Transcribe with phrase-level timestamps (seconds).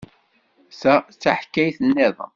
[0.79, 2.29] Ta d taḥkayt niḍen.